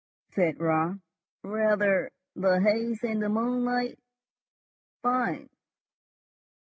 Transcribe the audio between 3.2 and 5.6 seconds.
moonlight. Fine!"